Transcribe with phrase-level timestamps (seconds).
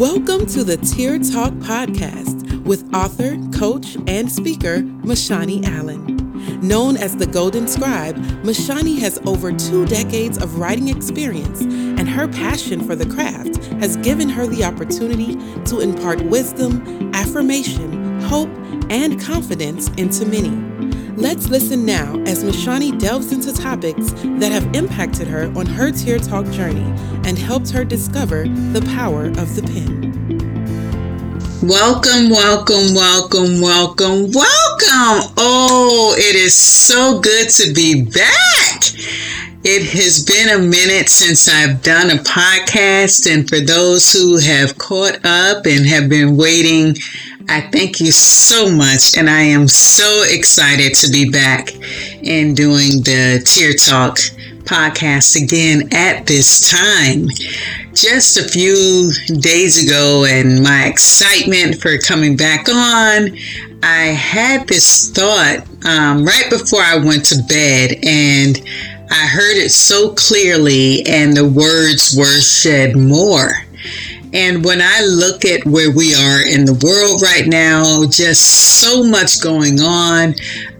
[0.00, 6.16] Welcome to the Tear Talk podcast with author, coach, and speaker MaShani Allen.
[6.66, 12.26] Known as the Golden Scribe, MaShani has over two decades of writing experience, and her
[12.26, 15.36] passion for the craft has given her the opportunity
[15.66, 18.48] to impart wisdom, affirmation, hope,
[18.88, 20.69] and confidence into many.
[21.20, 26.18] Let's listen now as MaShani delves into topics that have impacted her on her Tear
[26.18, 26.94] Talk journey
[27.28, 30.38] and helped her discover the power of the pen.
[31.62, 35.34] Welcome, welcome, welcome, welcome, welcome.
[35.36, 38.80] Oh, it is so good to be back.
[39.62, 44.78] It has been a minute since I've done a podcast, and for those who have
[44.78, 46.96] caught up and have been waiting,
[47.50, 49.18] I thank you so much.
[49.18, 51.74] And I am so excited to be back
[52.24, 54.18] and doing the Tear Talk
[54.62, 57.26] podcast again at this time.
[57.92, 59.10] Just a few
[59.40, 63.36] days ago, and my excitement for coming back on,
[63.82, 68.62] I had this thought um, right before I went to bed, and
[69.10, 73.54] I heard it so clearly, and the words were shed more.
[74.32, 79.02] And when I look at where we are in the world right now, just so
[79.02, 80.34] much going on,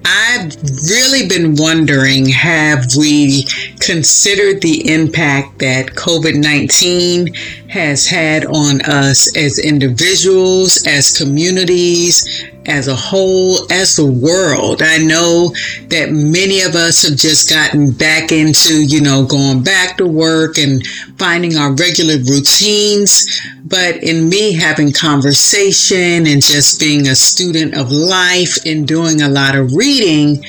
[0.04, 0.54] I've
[0.88, 3.44] really been wondering have we
[3.80, 7.34] considered the impact that COVID 19
[7.70, 14.82] has had on us as individuals, as communities, as a whole, as the world.
[14.82, 15.54] I know
[15.86, 20.58] that many of us have just gotten back into, you know, going back to work
[20.58, 20.84] and
[21.16, 23.40] finding our regular routines.
[23.64, 29.28] But in me having conversation and just being a student of life and doing a
[29.28, 30.44] lot of reading,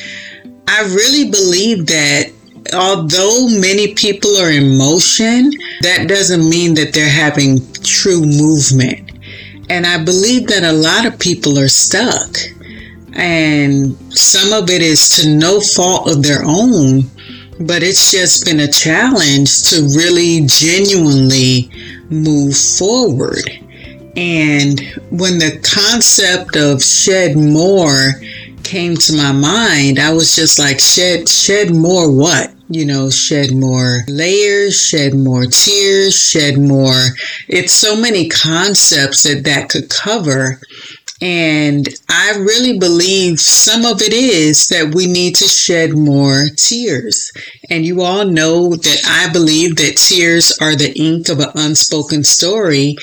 [0.67, 2.31] I really believe that
[2.73, 9.11] although many people are in motion, that doesn't mean that they're having true movement.
[9.69, 12.37] And I believe that a lot of people are stuck.
[13.13, 17.03] And some of it is to no fault of their own,
[17.59, 21.69] but it's just been a challenge to really genuinely
[22.09, 23.49] move forward.
[24.15, 24.79] And
[25.09, 28.13] when the concept of shed more
[28.63, 32.51] came to my mind, I was just like, shed, shed more what?
[32.73, 37.07] You know, shed more layers, shed more tears, shed more.
[37.47, 40.59] It's so many concepts that that could cover.
[41.21, 47.31] And I really believe some of it is that we need to shed more tears.
[47.69, 52.23] And you all know that I believe that tears are the ink of an unspoken
[52.23, 52.95] story.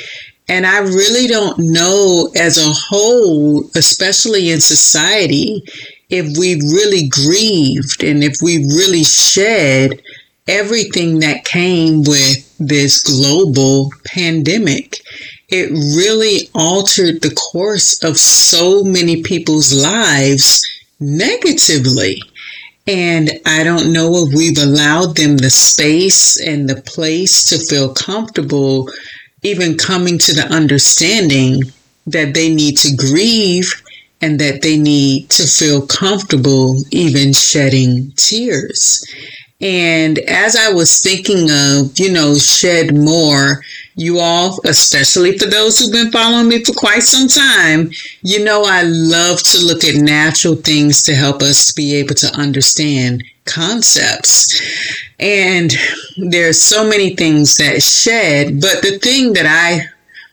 [0.48, 5.62] And I really don't know as a whole, especially in society,
[6.08, 10.00] if we really grieved and if we really shed
[10.46, 14.96] everything that came with this global pandemic,
[15.50, 20.66] it really altered the course of so many people's lives
[20.98, 22.20] negatively.
[22.86, 27.92] And I don't know if we've allowed them the space and the place to feel
[27.92, 28.90] comfortable,
[29.42, 31.64] even coming to the understanding
[32.06, 33.70] that they need to grieve
[34.20, 39.04] and that they need to feel comfortable even shedding tears.
[39.60, 43.62] And as I was thinking of, you know, shed more,
[43.96, 47.90] you all, especially for those who've been following me for quite some time,
[48.22, 52.32] you know, I love to look at natural things to help us be able to
[52.34, 54.60] understand concepts.
[55.18, 55.72] And
[56.16, 59.88] there's so many things that shed, but the thing that I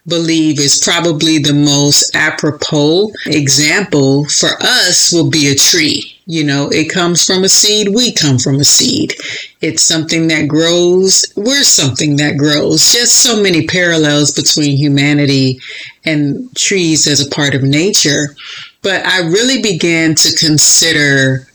[0.08, 6.12] believe is probably the most apropos example for us will be a tree.
[6.28, 9.14] You know, it comes from a seed, we come from a seed.
[9.62, 12.92] It's something that grows, we're something that grows.
[12.92, 15.60] Just so many parallels between humanity
[16.04, 18.36] and trees as a part of nature.
[18.82, 21.48] But I really began to consider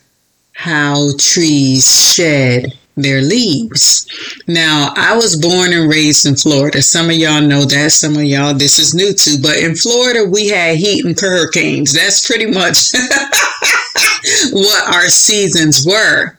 [0.52, 4.06] how trees shed their leaves.
[4.46, 6.82] Now, I was born and raised in Florida.
[6.82, 7.92] Some of y'all know that.
[7.92, 9.38] Some of y'all, this is new to.
[9.42, 11.92] But in Florida, we had heat and hurricanes.
[11.92, 12.92] That's pretty much
[14.52, 16.38] what our seasons were.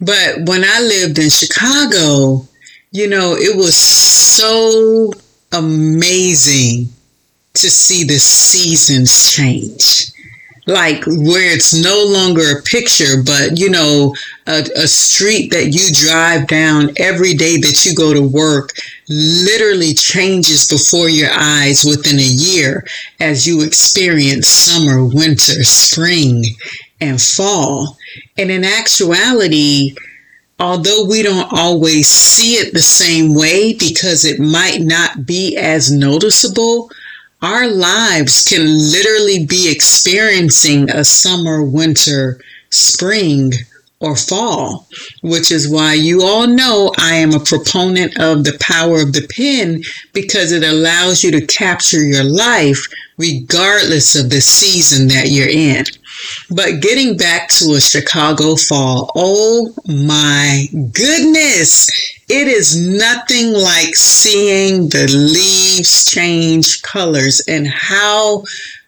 [0.00, 2.46] But when I lived in Chicago,
[2.90, 5.12] you know, it was so
[5.52, 6.88] amazing
[7.54, 10.13] to see the seasons change
[10.66, 14.14] like where it's no longer a picture, but you know,
[14.46, 18.70] a, a, street that you drive down every day that you go to work
[19.08, 22.84] literally changes before your eyes within a year
[23.20, 26.44] as you experience summer, winter, spring,
[27.00, 27.98] and fall.
[28.38, 29.94] And in actuality,
[30.58, 35.92] although we don't always see it the same way because it might not be as
[35.92, 36.90] noticeable,
[37.44, 43.52] our lives can literally be experiencing a summer, winter, spring,
[44.00, 44.88] or fall,
[45.22, 49.28] which is why you all know I am a proponent of the power of the
[49.36, 49.82] pen
[50.14, 52.86] because it allows you to capture your life
[53.18, 55.84] regardless of the season that you're in.
[56.50, 61.88] But getting back to a Chicago fall, oh my goodness,
[62.28, 68.44] it is nothing like seeing the leaves change colors and how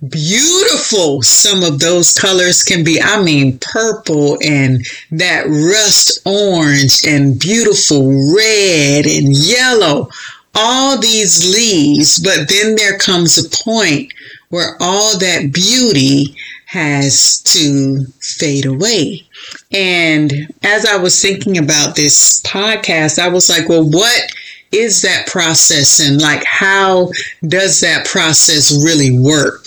[0.08, 3.00] beautiful some of those colors can be.
[3.00, 10.08] I mean, purple and that rust orange and beautiful red and yellow.
[10.54, 14.12] All these leaves, but then there comes a point
[14.48, 16.34] where all that beauty
[16.66, 19.22] has to fade away.
[19.72, 20.32] And
[20.62, 24.32] as I was thinking about this podcast, I was like, well, what
[24.72, 27.10] is that process and like how
[27.46, 29.66] does that process really work?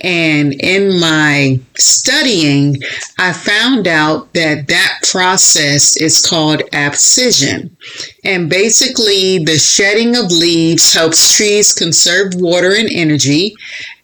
[0.00, 2.76] And in my studying,
[3.18, 7.76] I found out that that process is called abscission.
[8.24, 13.56] And basically, the shedding of leaves helps trees conserve water and energy.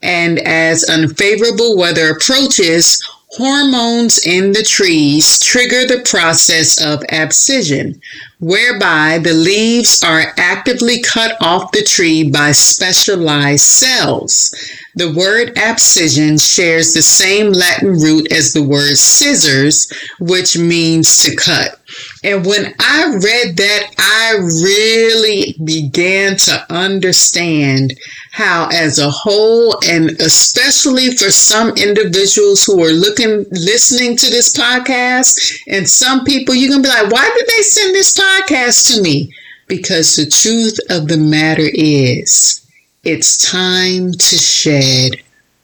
[0.04, 8.00] And as unfavorable weather approaches, hormones in the trees trigger the process of abscission,
[8.38, 14.54] whereby the leaves are actively cut off the tree by specialized cells.
[14.96, 21.35] The word abscission shares the same Latin root as the word scissors, which means to
[21.35, 21.81] cut.
[22.23, 27.94] And when I read that, I really began to understand
[28.32, 34.56] how, as a whole, and especially for some individuals who are looking, listening to this
[34.56, 38.94] podcast, and some people, you're going to be like, why did they send this podcast
[38.94, 39.32] to me?
[39.67, 42.63] Because the truth of the matter is,
[43.04, 45.22] it's time to shed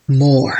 [0.09, 0.59] more.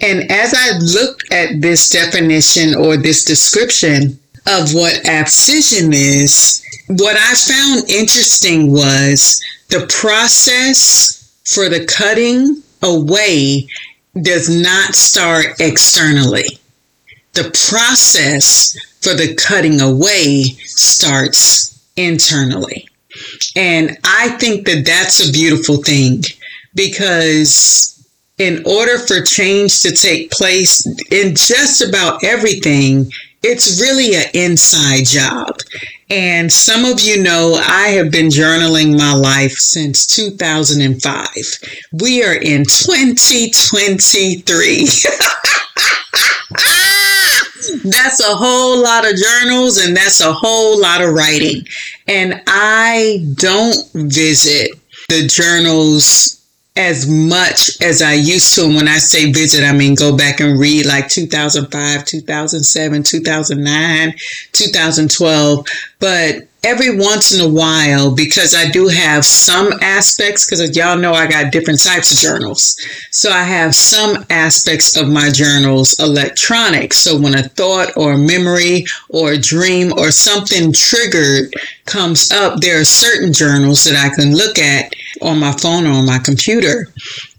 [0.00, 7.16] And as I looked at this definition or this description of what abscission is, what
[7.16, 13.68] I found interesting was the process for the cutting away
[14.20, 16.58] does not start externally.
[17.32, 22.88] The process for the cutting away starts internally.
[23.56, 26.22] And I think that that's a beautiful thing
[26.74, 27.88] because
[28.38, 33.10] in order for change to take place in just about everything,
[33.42, 35.56] it's really an inside job.
[36.10, 41.26] And some of you know I have been journaling my life since 2005.
[41.92, 44.88] We are in 2023.
[47.84, 51.66] that's a whole lot of journals and that's a whole lot of writing.
[52.08, 54.72] And I don't visit
[55.08, 56.42] the journals
[56.74, 58.64] as much as I used to.
[58.64, 64.14] And when I say visit, I mean go back and read like 2005, 2007, 2009,
[64.52, 65.66] 2012.
[66.02, 71.12] But every once in a while, because I do have some aspects, because y'all know
[71.12, 72.76] I got different types of journals.
[73.12, 76.92] So I have some aspects of my journals electronic.
[76.92, 81.54] So when a thought or a memory or a dream or something triggered
[81.84, 84.92] comes up, there are certain journals that I can look at
[85.22, 86.88] on my phone or on my computer.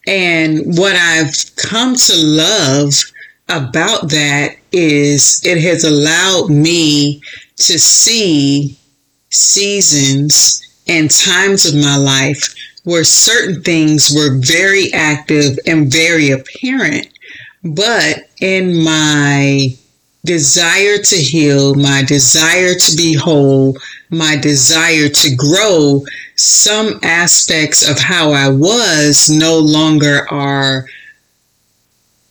[0.08, 2.94] And what I've come to love
[3.50, 7.22] about that is it has allowed me
[7.68, 8.78] to see
[9.30, 12.54] seasons and times of my life
[12.84, 17.08] where certain things were very active and very apparent.
[17.64, 19.70] But in my
[20.26, 23.78] desire to heal, my desire to be whole,
[24.10, 26.04] my desire to grow,
[26.36, 30.86] some aspects of how I was no longer are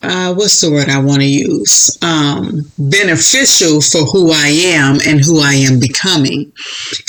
[0.02, 1.96] uh, what's the word I want to use?
[2.02, 6.52] Um, beneficial for who I am and who I am becoming.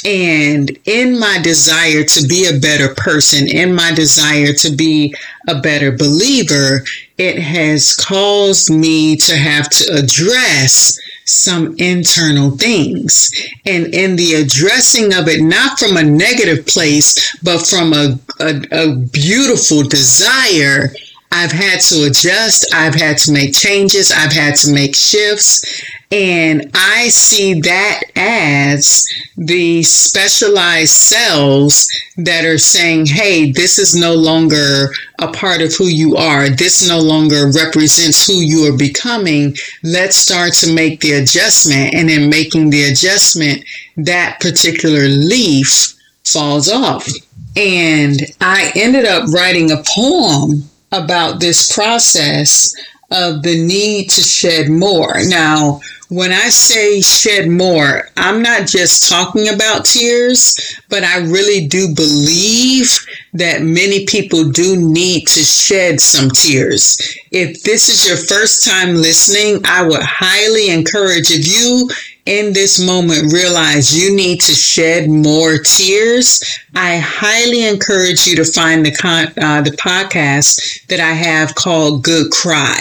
[0.05, 5.13] And in my desire to be a better person, in my desire to be
[5.47, 6.83] a better believer,
[7.17, 13.31] it has caused me to have to address some internal things.
[13.65, 18.61] And in the addressing of it, not from a negative place, but from a, a,
[18.71, 20.91] a beautiful desire
[21.33, 22.71] I've had to adjust.
[22.73, 24.11] I've had to make changes.
[24.11, 25.83] I've had to make shifts.
[26.11, 34.13] And I see that as the specialized cells that are saying, hey, this is no
[34.13, 36.49] longer a part of who you are.
[36.49, 39.55] This no longer represents who you are becoming.
[39.83, 41.95] Let's start to make the adjustment.
[41.95, 43.65] And in making the adjustment,
[43.97, 47.07] that particular leaf falls off.
[47.55, 52.73] And I ended up writing a poem about this process
[53.11, 55.15] of the need to shed more.
[55.27, 61.67] Now, when I say shed more, I'm not just talking about tears, but I really
[61.67, 62.91] do believe
[63.33, 66.97] that many people do need to shed some tears.
[67.31, 71.89] If this is your first time listening, I would highly encourage if you
[72.25, 76.41] in this moment realize you need to shed more tears,
[76.73, 82.03] I highly encourage you to find the con- uh, the podcast that I have called
[82.03, 82.79] Good Cry,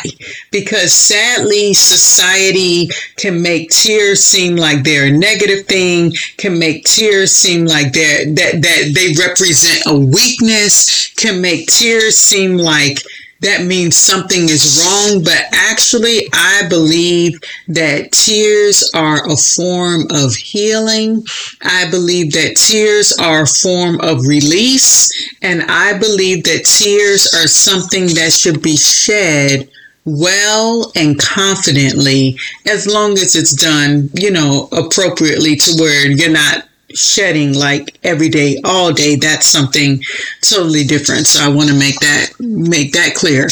[0.50, 7.32] because sadly, society can make tears seem like they're a negative thing, can make tears
[7.32, 12.98] seem like they're that that they represent a weakness, can make tears seem like
[13.42, 15.22] that means something is wrong.
[15.22, 21.24] But actually, I believe that tears are a form of healing.
[21.62, 25.12] I believe that tears are a form of release.
[25.42, 29.68] And I believe that tears are something that should be shed
[30.04, 36.68] well and confidently as long as it's done, you know, appropriately to where you're not
[36.94, 40.02] shedding like every day, all day, that's something
[40.42, 41.26] totally different.
[41.26, 43.48] So I want to make that make that clear.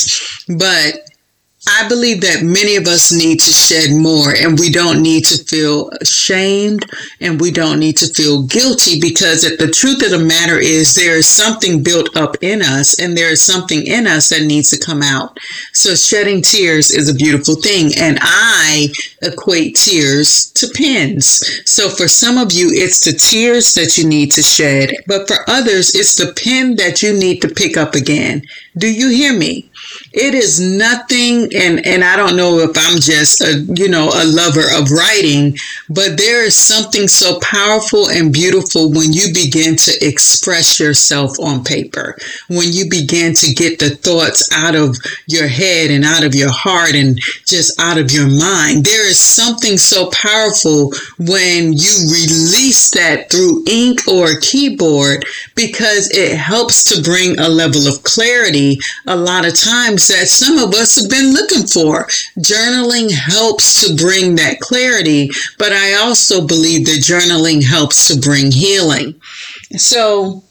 [0.48, 1.09] But
[1.72, 5.42] I believe that many of us need to shed more and we don't need to
[5.44, 6.84] feel ashamed
[7.20, 11.16] and we don't need to feel guilty because the truth of the matter is there
[11.16, 14.84] is something built up in us and there is something in us that needs to
[14.84, 15.38] come out.
[15.72, 17.92] So shedding tears is a beautiful thing.
[17.96, 18.88] And I
[19.22, 21.40] equate tears to pins.
[21.64, 25.48] So for some of you, it's the tears that you need to shed, but for
[25.48, 28.42] others, it's the pen that you need to pick up again.
[28.76, 29.69] Do you hear me?
[30.12, 34.26] It is nothing, and, and I don't know if I'm just a, you know, a
[34.26, 35.56] lover of writing,
[35.88, 41.62] but there is something so powerful and beautiful when you begin to express yourself on
[41.62, 44.96] paper, when you begin to get the thoughts out of
[45.28, 48.84] your head and out of your heart and just out of your mind.
[48.84, 55.24] There is something so powerful when you release that through ink or keyboard
[55.54, 60.58] because it helps to bring a level of clarity a lot of times that some
[60.58, 62.06] of us have been looking for.
[62.38, 68.50] Journaling helps to bring that clarity, but I also believe that journaling helps to bring
[68.50, 69.20] healing.
[69.76, 70.42] So,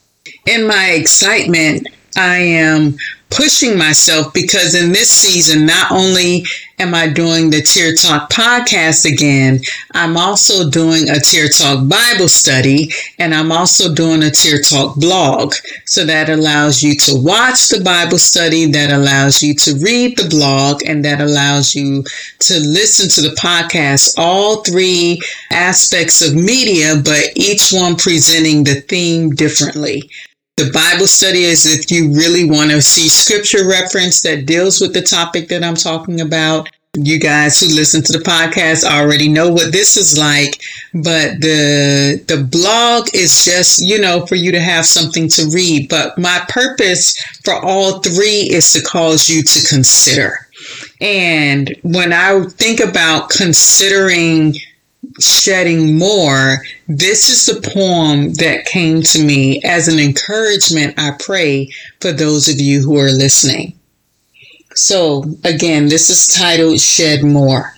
[0.45, 2.97] in my excitement, I am
[3.29, 6.45] pushing myself because in this season, not only
[6.79, 9.61] am I doing the Tear Talk podcast again,
[9.93, 14.95] I'm also doing a Tear Talk Bible study and I'm also doing a Tear Talk
[14.95, 15.53] blog.
[15.85, 20.29] So that allows you to watch the Bible study, that allows you to read the
[20.29, 22.03] blog, and that allows you
[22.39, 24.15] to listen to the podcast.
[24.17, 25.19] All three
[25.51, 30.09] aspects of media, but each one presenting the theme differently.
[30.59, 34.93] The Bible study is if you really want to see scripture reference that deals with
[34.93, 36.67] the topic that I'm talking about.
[36.97, 40.59] You guys who listen to the podcast already know what this is like,
[40.93, 45.87] but the the blog is just, you know, for you to have something to read.
[45.87, 50.45] But my purpose for all three is to cause you to consider.
[50.99, 54.55] And when I think about considering
[55.19, 61.69] shedding more, this is the poem that came to me as an encouragement, I pray,
[61.99, 63.77] for those of you who are listening.
[64.75, 67.73] So, again, this is titled Shed More.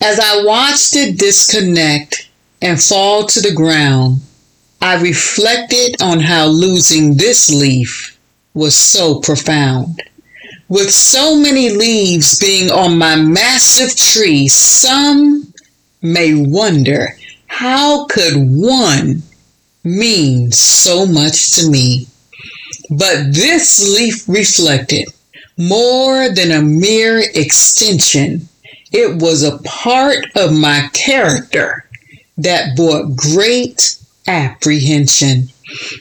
[0.00, 2.28] As I watched it disconnect
[2.62, 4.20] and fall to the ground,
[4.80, 8.18] I reflected on how losing this leaf
[8.54, 10.02] was so profound.
[10.68, 15.49] With so many leaves being on my massive tree, some
[16.02, 17.16] may wonder
[17.46, 19.22] how could one
[19.84, 22.06] mean so much to me?
[22.90, 25.08] But this leaf reflected
[25.56, 28.48] more than a mere extension.
[28.92, 31.84] It was a part of my character
[32.38, 33.96] that brought great
[34.30, 35.48] apprehension.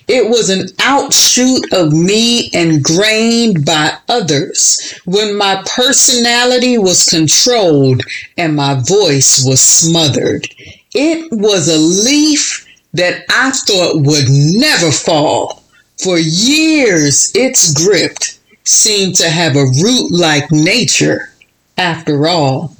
[0.07, 8.01] It was an outshoot of me ingrained by others when my personality was controlled
[8.37, 10.47] and my voice was smothered.
[10.93, 15.63] It was a leaf that I thought would never fall.
[16.03, 18.17] For years, its grip
[18.63, 21.31] seemed to have a root like nature
[21.77, 22.75] after all.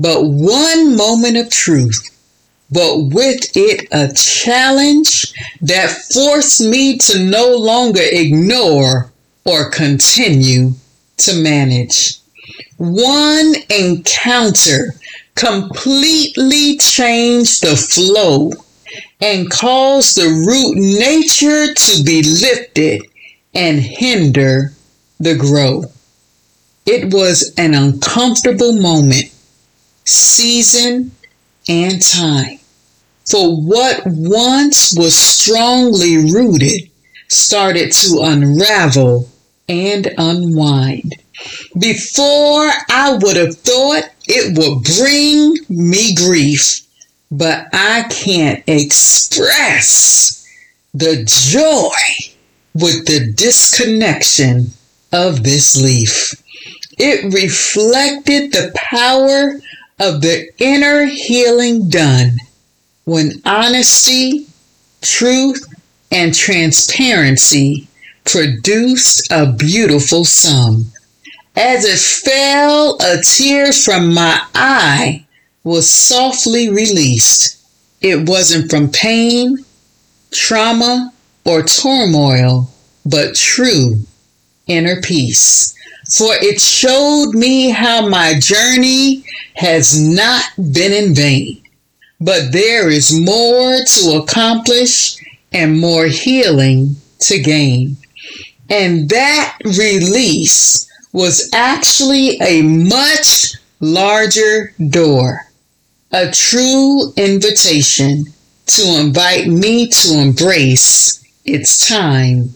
[0.00, 2.10] but one moment of truth,
[2.74, 9.12] but with it a challenge that forced me to no longer ignore
[9.44, 10.72] or continue
[11.16, 12.18] to manage.
[12.76, 14.94] One encounter
[15.36, 18.50] completely changed the flow
[19.20, 23.02] and caused the root nature to be lifted
[23.54, 24.72] and hinder
[25.20, 25.90] the growth.
[26.86, 29.32] It was an uncomfortable moment,
[30.04, 31.12] season,
[31.68, 32.58] and time.
[33.28, 36.90] For what once was strongly rooted
[37.28, 39.28] started to unravel
[39.68, 41.14] and unwind.
[41.78, 46.82] Before I would have thought it would bring me grief,
[47.30, 50.46] but I can't express
[50.92, 52.34] the joy
[52.74, 54.66] with the disconnection
[55.12, 56.34] of this leaf.
[56.98, 59.60] It reflected the power
[59.98, 62.36] of the inner healing done
[63.04, 64.46] when honesty,
[65.02, 65.64] truth,
[66.10, 67.88] and transparency
[68.24, 70.86] produced a beautiful sum.
[71.56, 75.24] As it fell, a tear from my eye
[75.62, 77.62] was softly released.
[78.00, 79.64] It wasn't from pain,
[80.30, 81.12] trauma,
[81.44, 82.70] or turmoil,
[83.06, 84.04] but true
[84.66, 85.74] inner peace.
[86.16, 91.62] For it showed me how my journey has not been in vain,
[92.24, 97.98] but there is more to accomplish and more healing to gain.
[98.70, 105.42] And that release was actually a much larger door,
[106.12, 108.24] a true invitation
[108.66, 112.54] to invite me to embrace it's time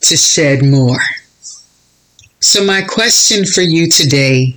[0.00, 1.02] to shed more.
[2.40, 4.56] So, my question for you today,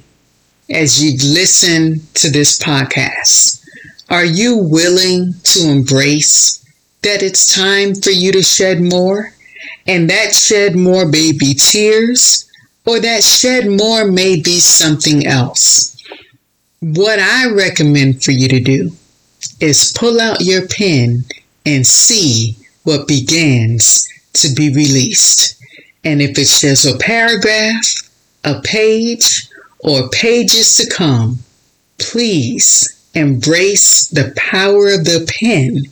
[0.70, 3.63] as you listen to this podcast,
[4.14, 6.64] are you willing to embrace
[7.02, 9.34] that it's time for you to shed more?
[9.88, 12.48] And that shed more may be tears,
[12.86, 15.98] or that shed more may be something else.
[16.80, 18.92] What I recommend for you to do
[19.60, 21.24] is pull out your pen
[21.66, 25.60] and see what begins to be released.
[26.04, 28.12] And if it's just a paragraph,
[28.44, 31.40] a page, or pages to come,
[31.98, 35.84] please embrace the power of the pen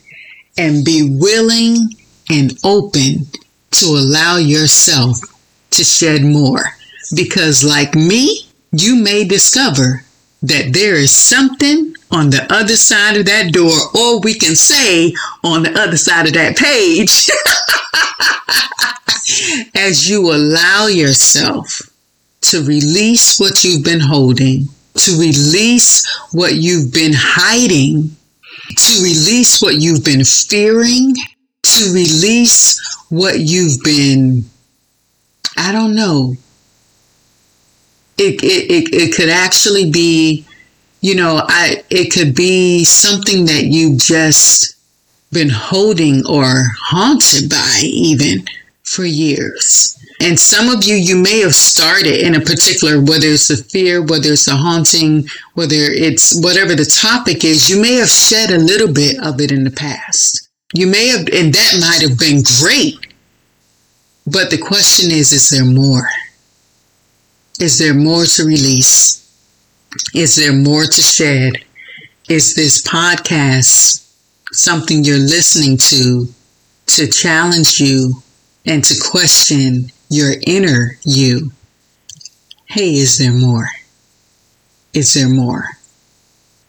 [0.58, 1.96] and be willing
[2.30, 3.28] and open
[3.72, 5.18] to allow yourself
[5.72, 6.64] to shed more.
[7.16, 10.04] Because, like me, you may discover
[10.44, 15.14] that there is something on the other side of that door, or we can say
[15.44, 17.30] on the other side of that page,
[19.76, 21.82] as you allow yourself
[22.42, 28.16] to release what you've been holding, to release what you've been hiding,
[28.76, 31.14] to release what you've been fearing,
[31.64, 34.46] to release what you've been,
[35.58, 36.36] I don't know.
[38.18, 40.46] It, it, it, it could actually be
[41.02, 44.76] you know, I it could be something that you've just
[45.32, 48.46] been holding or haunted by even
[48.84, 49.98] for years.
[50.22, 54.04] And some of you, you may have started in a particular, whether it's a fear,
[54.04, 58.60] whether it's a haunting, whether it's whatever the topic is, you may have shed a
[58.60, 60.50] little bit of it in the past.
[60.74, 63.14] You may have, and that might have been great.
[64.28, 66.08] But the question is, is there more?
[67.60, 69.28] Is there more to release?
[70.14, 71.54] Is there more to shed?
[72.30, 74.08] Is this podcast
[74.52, 76.28] something you're listening to
[76.88, 78.22] to challenge you
[78.66, 81.52] and to question your inner you?
[82.66, 83.70] Hey, is there more?
[84.94, 85.66] Is there more?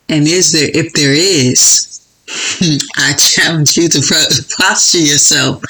[0.08, 2.06] And is there, if there is,
[2.96, 5.62] I challenge you to posture yourself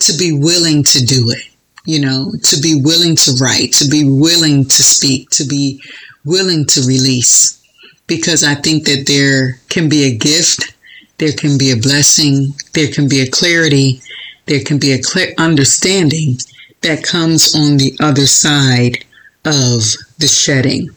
[0.00, 1.42] to be willing to do it,
[1.84, 5.82] you know, to be willing to write, to be willing to speak, to be
[6.24, 7.58] willing to release
[8.06, 10.72] because I think that there can be a gift,
[11.18, 14.00] there can be a blessing, there can be a clarity,
[14.46, 16.38] there can be a clear understanding
[16.82, 19.04] that comes on the other side
[19.44, 19.82] of
[20.18, 20.90] the shedding.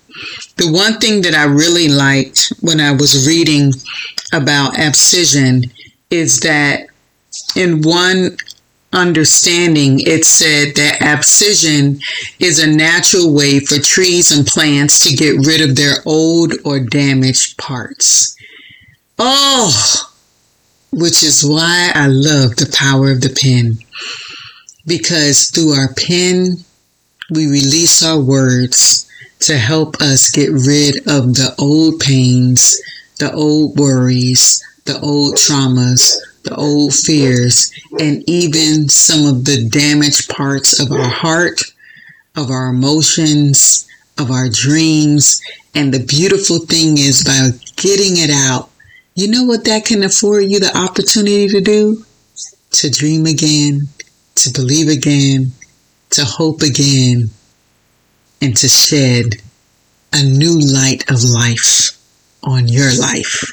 [0.57, 3.73] The one thing that I really liked when I was reading
[4.33, 5.63] about abscission
[6.09, 6.87] is that
[7.55, 8.37] in one
[8.93, 11.99] understanding, it said that abscission
[12.39, 16.79] is a natural way for trees and plants to get rid of their old or
[16.79, 18.35] damaged parts.
[19.17, 20.11] Oh,
[20.91, 23.77] which is why I love the power of the pen.
[24.91, 26.57] Because through our pen,
[27.29, 32.77] we release our words to help us get rid of the old pains,
[33.17, 40.27] the old worries, the old traumas, the old fears, and even some of the damaged
[40.27, 41.61] parts of our heart,
[42.35, 43.87] of our emotions,
[44.19, 45.41] of our dreams.
[45.73, 48.69] And the beautiful thing is by getting it out,
[49.15, 52.05] you know what that can afford you the opportunity to do?
[52.71, 53.87] To dream again,
[54.43, 55.51] to believe again,
[56.11, 57.29] to hope again,
[58.41, 59.35] and to shed
[60.13, 61.97] a new light of life
[62.43, 63.51] on your life.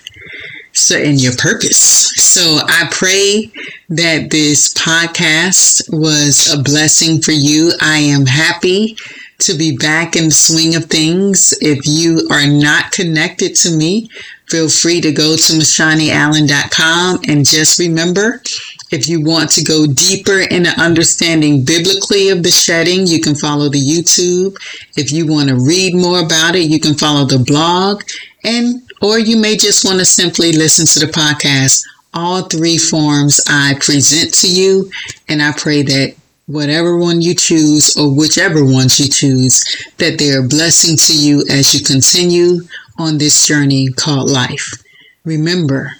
[0.72, 2.10] So, in your purpose.
[2.16, 3.50] So, I pray
[3.88, 7.72] that this podcast was a blessing for you.
[7.80, 8.96] I am happy
[9.40, 11.52] to be back in the swing of things.
[11.60, 14.10] If you are not connected to me,
[14.48, 18.42] feel free to go to MashaniAllen.com and just remember
[18.90, 23.34] if you want to go deeper in the understanding biblically of the shedding, you can
[23.34, 24.56] follow the YouTube.
[24.96, 28.02] If you want to read more about it, you can follow the blog
[28.44, 31.84] and or you may just want to simply listen to the podcast.
[32.14, 34.90] All three forms I present to you
[35.28, 39.62] and I pray that whatever one you choose or whichever ones you choose,
[39.98, 42.62] that they're a blessing to you as you continue
[42.98, 44.82] on this journey called life.
[45.24, 45.92] Remember,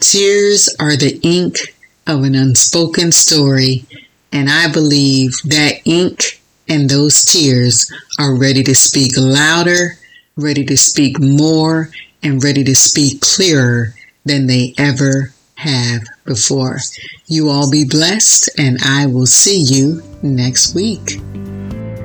[0.00, 1.58] tears are the ink
[2.06, 3.84] of an unspoken story,
[4.32, 9.98] and I believe that ink and those tears are ready to speak louder,
[10.36, 11.90] ready to speak more,
[12.22, 16.78] and ready to speak clearer than they ever have before.
[17.26, 21.20] You all be blessed, and I will see you next week.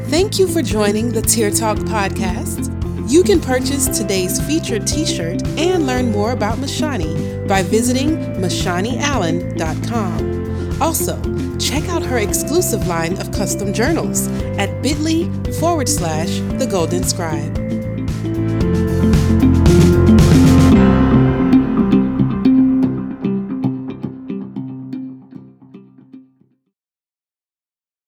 [0.10, 2.77] Thank you for joining the Tear Talk podcast.
[3.08, 10.82] You can purchase today's featured t shirt and learn more about MaShani by visiting MashaniAllen.com.
[10.82, 11.18] Also,
[11.58, 17.56] check out her exclusive line of custom journals at bit.ly forward slash the golden scribe.